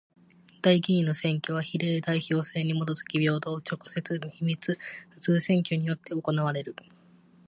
[0.63, 4.79] 代議員の選挙は比例代表制にもとづき平等、直接、秘密、
[5.11, 6.75] 普通選挙によって行われる。